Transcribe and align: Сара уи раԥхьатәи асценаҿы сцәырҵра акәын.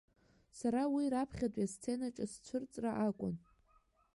Сара 0.57 0.81
уи 0.93 1.11
раԥхьатәи 1.13 1.65
асценаҿы 1.67 2.25
сцәырҵра 2.31 2.91
акәын. 3.07 3.35